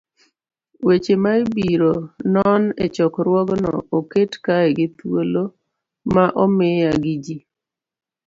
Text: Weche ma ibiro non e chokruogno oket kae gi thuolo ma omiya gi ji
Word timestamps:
Weche 0.85 1.13
ma 1.23 1.31
ibiro 1.43 1.93
non 2.33 2.63
e 2.85 2.85
chokruogno 2.95 3.71
oket 3.99 4.31
kae 4.45 4.67
gi 4.77 4.87
thuolo 4.97 5.43
ma 6.13 6.25
omiya 6.43 6.91
gi 7.03 7.15
ji 7.25 7.37